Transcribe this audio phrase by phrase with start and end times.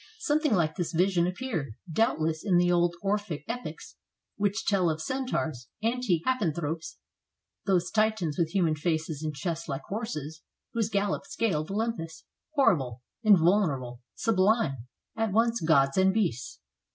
[0.17, 3.97] Some thing like this vision appeared, doubtless, in the old Orphic epics
[4.35, 6.97] which tell of centaurs, antique happan thropes,
[7.67, 10.41] those titans with human faces, and chests like horses,
[10.73, 12.23] whose gallop scaled Olympus,
[12.55, 16.61] horrible, invulner able, sublime; at once gods and beasts.